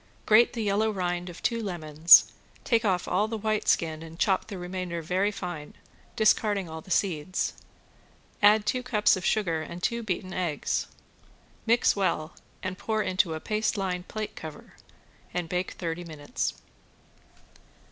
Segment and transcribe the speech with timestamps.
[0.25, 2.31] Grate the yellow rind of two lemons,
[2.63, 5.75] take off all the white skin and chop the remainder very fine,
[6.15, 7.53] discarding all the seeds.
[8.41, 10.87] Add two cups of sugar and two beaten eggs.
[11.67, 12.33] Mix well
[12.63, 14.73] and pour into a paste lined plate cover,
[15.35, 16.55] and bake thirty minutes.